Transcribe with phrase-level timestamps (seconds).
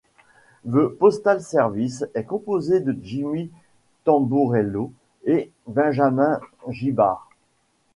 [0.65, 3.51] The Postal Service est composé de Jimmy
[4.03, 4.91] Tamborello
[5.25, 6.39] et Benjamin
[6.69, 7.29] Gibbard.